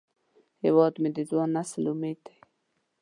هیواد 0.63 0.93
مې 1.01 1.09
د 1.15 1.19
ځوان 1.29 1.49
نسل 1.57 1.83
امید 1.93 2.19
دی 2.25 2.37